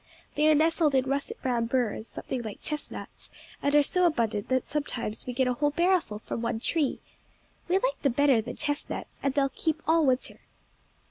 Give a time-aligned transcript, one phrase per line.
[0.33, 3.29] They are nestled in russet brown burrs, something like chestnuts,
[3.61, 7.01] and are so abundant that sometimes we get a whole barrelful from one tree.
[7.67, 10.39] We like them better than chestnuts, and they keep all winter.